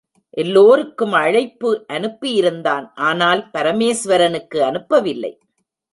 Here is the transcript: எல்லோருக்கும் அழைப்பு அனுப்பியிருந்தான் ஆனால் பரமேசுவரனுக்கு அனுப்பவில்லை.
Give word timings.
எல்லோருக்கும் 0.37 1.11
அழைப்பு 1.13 1.85
அனுப்பியிருந்தான் 1.87 2.85
ஆனால் 3.01 3.41
பரமேசுவரனுக்கு 3.53 4.59
அனுப்பவில்லை. 4.61 5.33